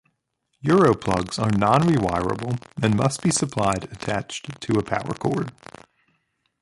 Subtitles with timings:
[0.65, 5.51] Europlugs are non-rewirable and must be supplied attached to a power cord.